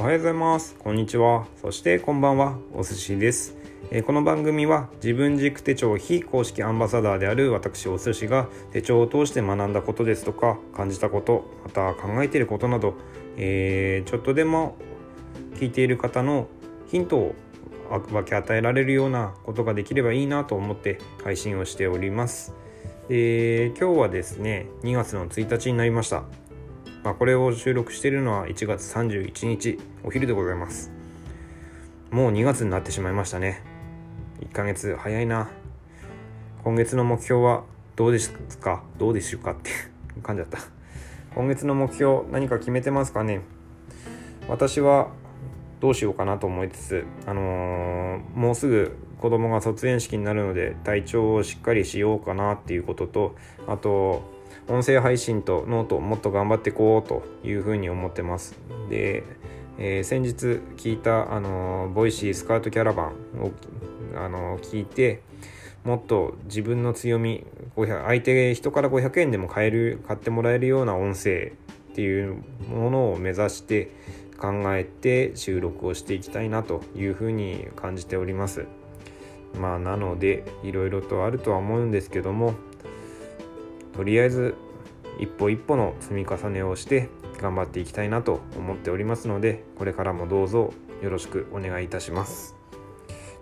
[0.00, 3.54] おはようございますこんにちはそしてこんばんはお寿司です
[3.90, 12.94] えこの番組は自分軸手帳非公式アンバサダーである私お寿司が手帳を通して学んだことですとか感じたことまた考えていることなど、
[13.36, 14.74] えー、ちょっとでも
[15.56, 16.48] 聞いている方の
[16.86, 17.34] ヒントを
[17.90, 22.54] 分け与えられるようなことができればいいなと思って配信をしております。
[23.10, 26.24] 今日はですね2月の1日になりました。
[27.02, 30.90] まあ、これを収録しているのは1月31日お昼でございます。
[32.10, 33.62] もう2月になってしまいましたね。
[34.40, 35.48] 1ヶ月早いな。
[36.62, 37.64] 今月の目標は
[37.96, 38.82] どうですか？
[38.98, 39.70] どうでしょうかって
[40.22, 40.58] 感じだった。
[41.34, 43.40] 今月の目標何か決めてますかね？
[44.46, 45.08] 私は
[45.80, 54.22] どうしようかなと思いつつ、あのー、もうすぐ子供が卒園式になるので体調をしっかりしようかなっていうこととあと
[54.68, 58.58] 音声配信とノートをもっと頑張っていこうというふうに思ってます。
[58.88, 59.24] で、
[59.78, 63.52] えー、先日聞いた、あのー、 Voicy スカウトキャラバンを、
[64.14, 65.22] あの、聞いて
[65.84, 71.52] もっと自分の強み相手人から500円でも買える買ってもらえるような音声
[71.92, 73.90] っていうものを目指して
[74.38, 78.66] 考えて収録をしていきたいなというふうに感じております。
[79.58, 82.54] まあなのでいろいろとあるとは思うんですけども
[84.00, 84.54] とりあえず
[85.18, 92.56] 一歩一歩の積み重ねをして頑張っていきたいなと思っておりますのでこれからもどうぞよろしくお願いいたします。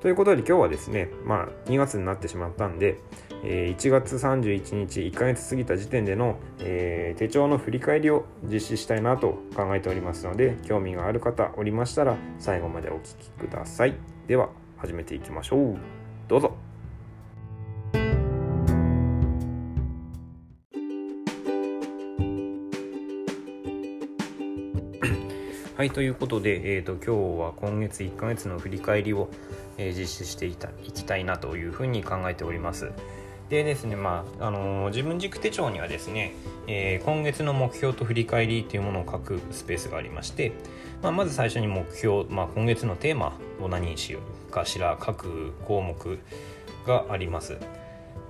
[0.00, 3.02] ということで今日はですねまあ2月になってしまったんで
[3.44, 13.94] え1月31日1ヶ月過ぎた時点での、え、手帳の振り返りを実施したいなと考えておりますので興味がある方おりましたら最後までお聴きください。
[14.26, 15.76] では始めていきましょう。
[16.28, 16.65] どうぞ。
[25.86, 29.28] はい、ということで、えーと、今日は今月1ヶ月の振り返りを、
[29.78, 32.90] えー、実施していたいきたいなというふうに考えております。
[33.50, 36.34] でですね、まあ、あのー、自分軸手帳にはですね、
[36.66, 40.50] えー、今月の目標と振り返りというものを書くスペースがありまして、
[41.04, 44.18] まあ、まず最初に目標、まあ、今月のテーマを何にしよ
[44.48, 46.18] うかしら各項目
[46.84, 47.58] があります。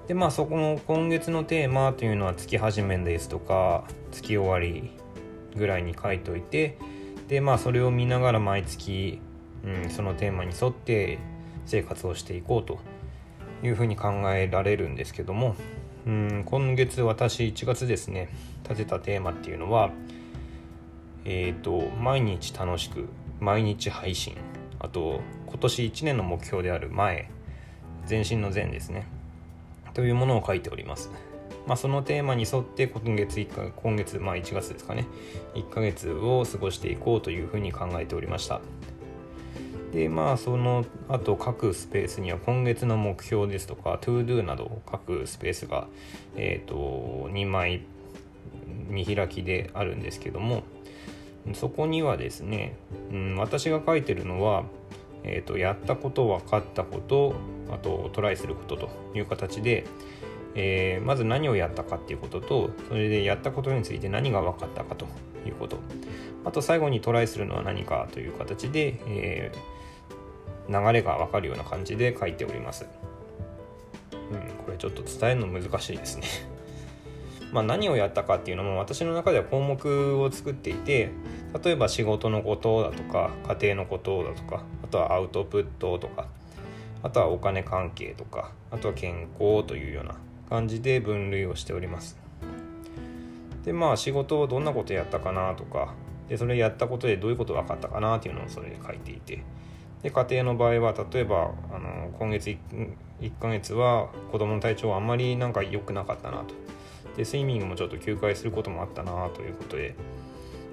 [0.09, 4.91] でまあそこの今月のテーマというのは月始めですとか月終わり
[5.57, 6.77] ぐらいに書いといて
[7.29, 9.21] でまあそれを見ながら毎月、
[9.65, 11.19] うん、そのテーマに沿って
[11.65, 12.79] 生活をしていこうと
[13.63, 15.57] いうふうに考えられるんですけども
[16.07, 18.29] うん今月私1月ですね
[18.63, 19.91] 立てたテーマっていうのは
[21.25, 23.09] えっ、ー、と毎日楽しく
[23.41, 24.37] 毎日配信
[24.79, 27.31] あと今年1年の目標である前
[28.05, 29.09] 全身の前ですね
[29.95, 31.11] というものを書いております。
[31.67, 35.07] まあ、そのテーマに沿って今月1か今月、まあ、1月ですかね
[35.55, 38.61] 1ヶ月を過ごしていこうというふうに考えておりました。
[39.93, 45.87] でまあその後各スペースには今月の目標ですとか ToDo などを書くスペースが、
[46.37, 47.83] えーと、2枚
[48.89, 50.65] 見開きであるんですけども
[51.55, 52.77] そこにはですね、
[53.11, 54.65] うん、私が書いてるのは、
[55.23, 57.35] えーと、やったこと分かったこと
[57.71, 59.87] あとトライすることという形で、
[60.57, 65.07] えー、まず何をやったかっていうこととそれでやったことについて何が分かったかと
[65.47, 65.79] いうこと
[66.45, 69.77] あと最後にトライするのは何かという形で、えー
[70.69, 72.87] 流れがわかるような感じで書いております。
[74.13, 76.25] うん、これちょっと伝えるの難しいですね
[77.53, 81.11] まあ何をやったかっていうのも私の中では項目を作っていて
[81.63, 83.31] 例えば仕事のことだとか
[83.61, 86.27] 家庭のことだとかあとはアウトプットとか
[87.05, 90.17] あとはお金関係とかあとは健康というような
[90.49, 92.19] 感じで分類をしております。
[93.65, 95.95] でまあ仕事をどんなことやったかなとか
[96.29, 99.43] でそれやったことでどういうこと分かったかなっていうのをそれで書いていて
[100.03, 102.59] で家庭の場合は例えばあの今月 1,
[103.21, 106.55] 1ヶ月は子供の体調はあんまりなんか良くなかったなと。
[107.17, 109.97] でスイミングもちょっと休会することもあったなということで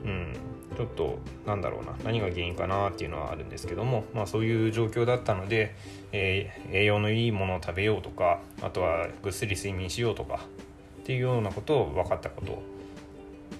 [0.05, 0.35] うん。
[0.75, 5.75] ちょっとなんだろうな何が原因かなっていうのはあるんですけども、まあ、そういう状況だったので、
[6.12, 10.39] えー、栄養のいいものを食べようとかあとはぐっすり睡眠しようとか
[11.01, 12.62] っていうようなことを分かったこと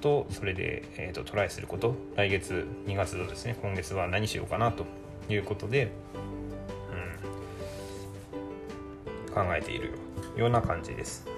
[0.02, 4.86] とそれで、えーとトライすること来月2月のですね今月は何しようかなと
[5.30, 5.92] いうことで、
[9.28, 9.92] うん、考えている
[10.36, 11.33] ような感じです。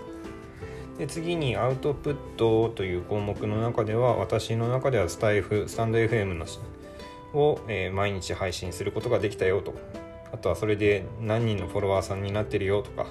[0.98, 6.46] で次にアウトプットという項目の中では私の中ではスタイフスタンド FM の
[7.34, 9.74] を、えー、毎日配信することができたよと。
[10.32, 13.08] あとはそれで何人のフォロワーさんになってるよとか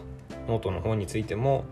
[0.46, 1.64] ノートの方についても、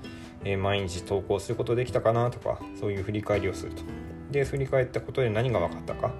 [0.44, 3.82] えー、毎日投稿することできたかなとかそういう振り返りをすると。
[4.30, 6.12] で振り返ったことで何が分かったか。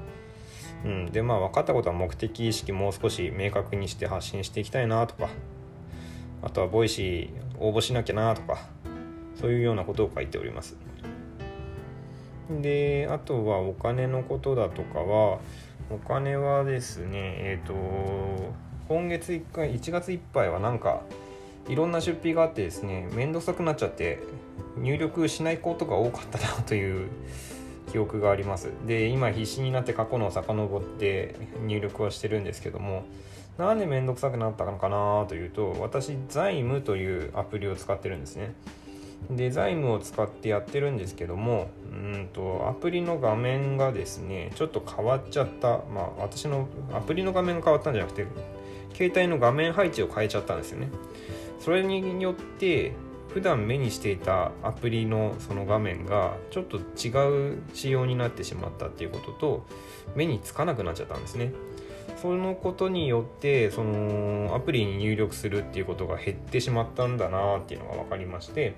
[0.85, 5.29] うん、でまあ分かったことは目的意識もう少し明確にして発信していきたいなとか。
[6.45, 8.82] あとは Voicy 応募しなきゃなとか。
[9.43, 10.77] そういうようなことを書いております。
[12.61, 15.39] であとはお金のことだとかは
[15.91, 18.55] お金はですねえっ、ー、と
[18.89, 21.03] 今月1回1月いっぱいはなんか
[21.69, 24.21] いろんな出費があってですね面倒くさくなっちゃって
[24.79, 27.09] 入力しないことが多かったなという
[27.91, 28.71] 記憶があります。
[28.87, 31.35] で今必死になって過去のを遡って
[31.67, 33.05] 入力はしてるんですけども
[33.59, 38.55] なんで面倒くさくなったのかなというと私財務というアプリを使ってるんですね。
[39.31, 45.79] で財務を使ってやってるんですけどもうんとアプリの画面がですねちょっと変わっちゃった。
[45.95, 48.27] まあ私のアプリの画面が変わったんじゃなくて
[48.95, 50.89] 携帯の画面配置を変えちゃったんですよね。
[51.61, 52.93] それによって
[53.29, 59.67] 普段目にしていたアプリのその画面がちょっと違う仕様になってしまったっていうことと
[60.15, 61.53] 目につかなくなっちゃったんですね。
[62.23, 68.77] そのことによってそのアプリに入力するっていうことが減ってしまったんだなっていうのが分かりまして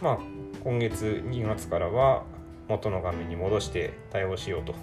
[0.00, 0.18] まあ
[0.64, 2.24] 今月2月からは
[2.68, 4.74] 元の画面に戻して対応しようと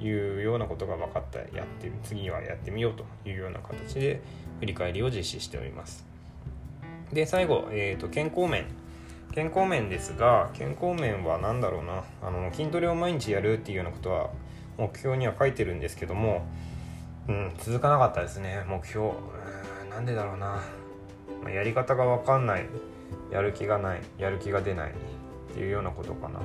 [0.00, 4.22] いうようなことが分かったやって次はやってみようというような形で
[4.60, 6.06] 振り返りを実施しております。
[7.12, 8.66] で最後、えーと、健康面。
[9.32, 12.04] 健康面ですが健康面は何だろうな。
[12.22, 14.30] あの筋トレを毎日やるっていうようなことは
[14.76, 16.46] 目標には書いてるんですけども
[17.28, 19.10] うん、続かなかったですね目標。
[19.90, 20.62] なんでだろうな、
[21.42, 22.66] まあ、やり方が分かんない。
[23.30, 24.00] やる気がない。
[24.16, 24.90] やる気が出ない。
[24.90, 26.40] っていうようなことかな。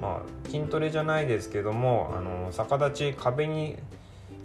[0.00, 3.76] まあ筋トレじゃないですけどもあの逆立ち壁に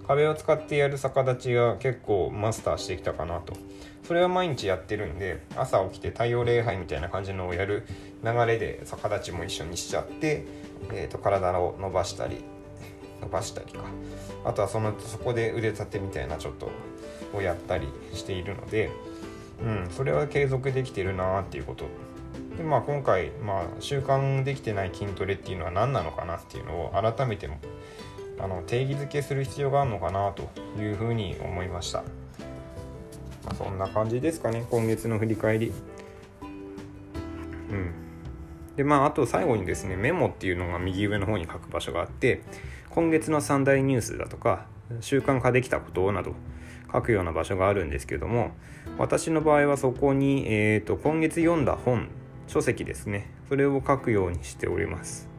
[0.07, 3.53] 壁を使ってやる逆立ちが結構マスターしてきたかなと。
[4.03, 7.85] それは毎日やってるんで朝起きて太陽礼拝みたいな感じのをやる
[8.23, 10.45] 流れで逆立ちも一緒にしちゃって、
[10.93, 12.43] えーと体を伸ばしたり
[13.21, 13.83] 伸ばしたりか。
[14.45, 16.71] あとはそのそこで腕立てみたいなちょっと
[17.33, 18.89] をやったりしているので、
[19.63, 21.85] うん、それは継続できてるなっていうこと。
[22.57, 27.57] でまあ今回、まあ、習慣できてない筋トレっていうのは何なのかなっていうのを改めても
[28.37, 30.49] あの定義づけする必要があるのかなと
[30.79, 31.99] いうふうに思いました、
[33.45, 35.71] まあ、そんな感じですかね今月の振り返り。
[37.71, 37.93] うん。
[38.75, 42.41] でまああと最後にですねメモっていうのが右上の方に書く場所があって
[42.89, 44.65] 今月の三大ニュースだとか
[45.01, 46.33] 習慣化できたことなど
[46.91, 48.51] 書くような場所があるんですけども
[48.97, 52.09] 私の場合はそこに、えーと、今月読んだ本
[52.47, 53.29] 書籍ですね。
[53.47, 55.29] それを書くようにしております。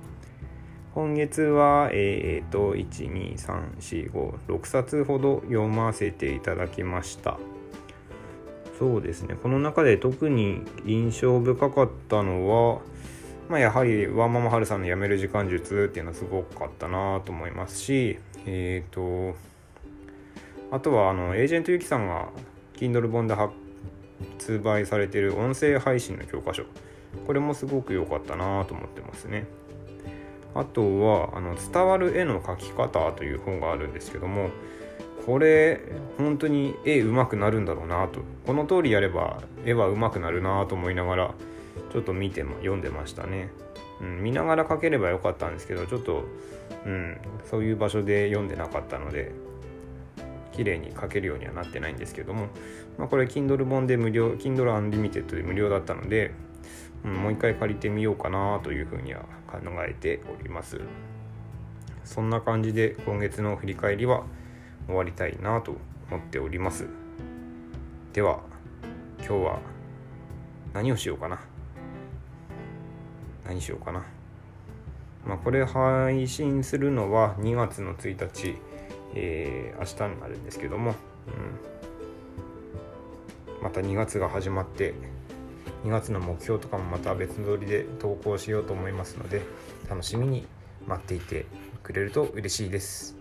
[0.95, 7.39] 今月はえっ、ー、と123456冊ほど読ませていただきました。
[8.79, 9.35] そうですね。
[9.35, 12.81] この中で特に印象深かったのは
[13.51, 19.37] まあ、やはりワンママハルさんの辞める時間術っていうのはすごかったなと思いますし、えっ、ー、と、
[20.71, 22.29] あとはあのエージェントゆきさんが
[22.77, 26.63] Kindle 本で発売されてる音声配信の教科書、
[27.27, 29.49] これもすごく良かったなと思ってますね。
[30.55, 34.51] あとはあの伝わる絵の描き方という本があるんですけども、
[35.27, 35.81] これ
[36.19, 41.35] 本当に絵うまくなるんだろうなとこの通りやれば絵はうまくなるなと思いながら
[41.93, 43.51] ちょっと見て、読んでましたね、
[44.01, 46.25] うん、見ながら書ければよかったんですけどちょっと、
[46.87, 47.17] うん、
[47.51, 49.33] そういう場所で読んでなかったので
[50.53, 52.49] 綺麗に書けるようにはなってないんですけども、
[52.99, 56.33] まあ、これ Kindle 本で無料 Kindle Unlimited で無料だったので、
[57.05, 60.81] うん、もう一回借りてみようかなというふうには考えております。
[62.05, 64.25] そんな感じで今月の振り返りは
[64.87, 65.77] 終わりたいなと
[66.11, 66.87] 思っております。
[68.13, 68.41] では
[69.19, 69.59] 今日は
[70.75, 71.41] 何をしようかな。
[73.51, 74.05] 何しようかな。
[75.27, 78.57] まあ、これ配信するのは2月の1日、
[79.15, 80.95] えー、明日になるんですけども、
[83.49, 84.95] うん、また2月が始まって
[85.85, 89.43] 2月の目標とかもまた別撮りで投稿しようと思いますので
[89.89, 90.47] 楽しみに
[90.87, 91.47] 待っていて
[91.83, 93.17] くれると嬉しいです。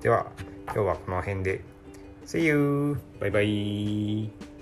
[0.00, 0.26] では
[0.66, 1.60] 今日はこの辺で。
[2.26, 2.96] See you!
[3.20, 4.53] バイバイ。